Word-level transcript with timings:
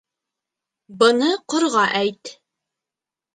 —Быны 1.03 1.27
Ҡорға 1.55 1.85
әйт. 2.01 2.33